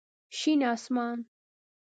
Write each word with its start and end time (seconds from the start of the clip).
شين 0.29 0.63
اسمان 0.63 1.25